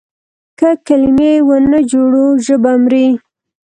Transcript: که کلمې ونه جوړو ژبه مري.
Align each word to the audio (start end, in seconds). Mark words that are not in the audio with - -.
که 0.59 0.69
کلمې 0.87 1.33
ونه 1.47 1.79
جوړو 1.91 2.25
ژبه 2.45 2.73
مري. 2.83 3.07